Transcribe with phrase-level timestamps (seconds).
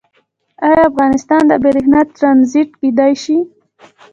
[0.65, 3.37] آیا افغانستان د بریښنا ټرانزیټ کیدی شي؟